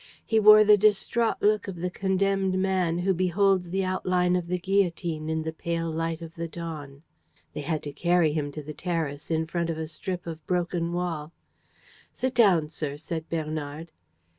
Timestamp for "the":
0.63-0.79, 1.75-1.91, 3.69-3.83, 4.47-4.57, 5.43-5.53, 6.33-6.47, 8.63-8.73